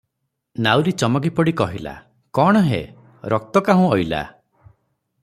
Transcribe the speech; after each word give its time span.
ନାଉରୀ 0.67 0.93
ଚମକିପଡ଼ି 1.01 1.53
କହିଲା, 1.61 1.93
"କଣ 2.39 2.65
ହେ! 2.71 2.81
ରକ୍ତ 3.35 3.67
କାହୁଁ 3.69 3.87
ଅଇଲା? 3.99 4.23